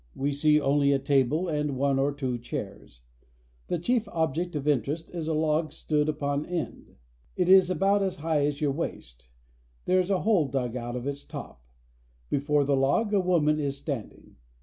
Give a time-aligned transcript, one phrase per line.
[0.15, 3.01] We see only a table and one or two chairs.
[3.67, 6.95] The chief object of interest is a log stood upon end.
[7.35, 9.29] It is about as high as your waist;
[9.85, 10.01] there 228 PARAGUAY.
[10.01, 11.61] is a hole dug out of its top.
[12.31, 14.37] Before the log a woman is standing.